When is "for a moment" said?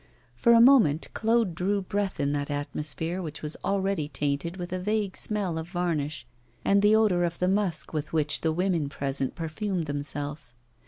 0.35-1.09